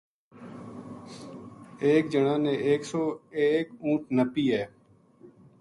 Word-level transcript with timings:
ایک 1.83 2.03
جنا 2.11 2.35
نے 2.45 2.53
ایک 2.67 2.81
سو 2.91 3.03
ایک 3.41 3.67
اُونٹھ 3.81 4.07
نپی 4.17 4.45
ہے 4.53 4.65